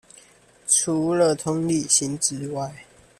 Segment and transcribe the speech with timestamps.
[0.67, 2.73] 除了同理心之外